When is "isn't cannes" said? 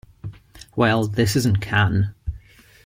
1.35-2.15